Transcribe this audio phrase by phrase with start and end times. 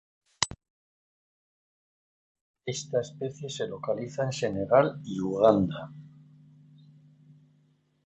[2.65, 5.93] Esta especie se localiza en Senegal y Uganda.